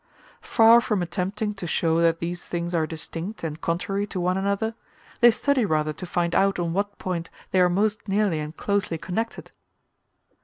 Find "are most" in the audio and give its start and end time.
7.61-8.07